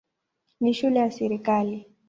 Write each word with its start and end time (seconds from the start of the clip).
Ni 0.61 0.73
shule 0.73 0.99
ya 0.99 1.11
serikali. 1.11 1.91